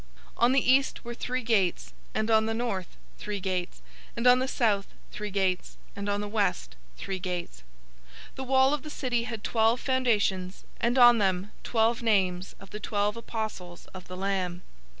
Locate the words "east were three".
0.73-1.43